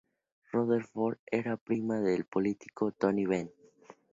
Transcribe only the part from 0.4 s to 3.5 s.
Rutherford era prima del político Tony Benn.